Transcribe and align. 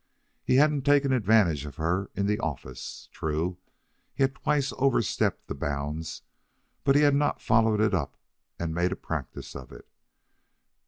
He 0.43 0.55
hadn't 0.55 0.81
taken 0.81 1.13
advantage 1.13 1.63
of 1.63 1.75
her 1.75 2.09
in 2.15 2.25
the 2.25 2.39
office. 2.39 3.07
True, 3.11 3.59
he 4.15 4.23
had 4.23 4.33
twice 4.33 4.73
overstepped 4.79 5.45
the 5.47 5.53
bounds, 5.53 6.23
but 6.83 6.95
he 6.95 7.03
had 7.03 7.13
not 7.13 7.39
followed 7.39 7.79
it 7.79 7.93
up 7.93 8.17
and 8.57 8.73
made 8.73 8.91
a 8.91 8.95
practice 8.95 9.55
of 9.55 9.71
it. 9.71 9.87